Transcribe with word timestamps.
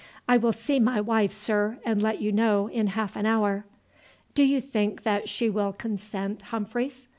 I 0.27 0.35
will 0.37 0.51
see 0.51 0.79
my 0.79 0.99
wife, 0.99 1.31
sir, 1.31 1.77
and 1.85 2.01
let 2.01 2.19
you 2.19 2.31
know 2.31 2.65
in 2.65 2.87
half 2.87 3.15
an 3.15 3.27
hour." 3.27 3.65
"Do 4.33 4.43
you 4.43 4.59
think 4.59 5.03
that 5.03 5.29
she 5.29 5.47
will 5.47 5.73
consent, 5.73 6.41
Humphreys?" 6.41 7.05